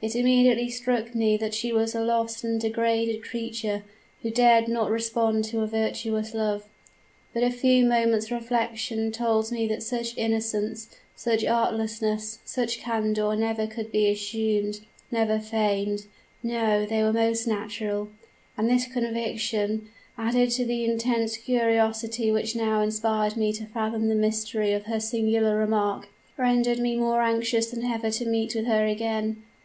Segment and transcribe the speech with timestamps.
[0.00, 3.82] It immediately struck me that she was a lost and degraded creature,
[4.22, 6.62] who dared not respond to a virtuous love.
[7.32, 13.66] But a few moments' reflection told me that such innocence, such artlessness, such candor never
[13.66, 14.78] could be assumed
[15.10, 16.06] never feigned;
[16.40, 18.10] no, they were most natural!
[18.56, 24.14] And this conviction, added to the intense curiosity which now inspired me to fathom the
[24.14, 26.06] mystery of her singular remark,
[26.36, 29.42] rendered me more anxious than ever to meet with her again.